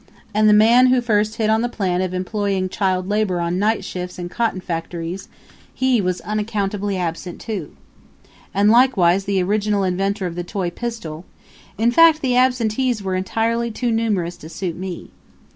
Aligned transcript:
And 0.33 0.49
the 0.49 0.53
man 0.53 0.87
who 0.87 0.99
first 0.99 1.35
hit 1.35 1.51
on 1.51 1.61
the 1.61 1.69
plan 1.69 2.01
of 2.01 2.11
employing 2.11 2.69
child 2.69 3.07
labor 3.07 3.39
on 3.39 3.59
night 3.59 3.85
shifts 3.85 4.17
in 4.17 4.29
cotton 4.29 4.59
factories 4.59 5.29
he 5.75 6.01
was 6.01 6.21
unaccountably 6.21 6.97
absent 6.97 7.39
too. 7.39 7.75
And 8.51 8.71
likewise 8.71 9.25
the 9.25 9.43
original 9.43 9.83
inventor 9.83 10.25
of 10.25 10.33
the 10.33 10.43
toy 10.43 10.71
pistol; 10.71 11.23
in 11.77 11.91
fact 11.91 12.21
the 12.23 12.35
absentees 12.35 13.03
were 13.03 13.13
entirely 13.13 13.69
too 13.69 13.91
numerous 13.91 14.37
to 14.37 14.49
suit 14.49 14.75
me. 14.75 15.11